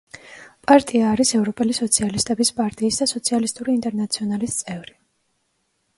[0.69, 4.99] პარტია არის ევროპელი სოციალისტების პარტიის და სოციალისტური ინტერნაციონალის წევრი.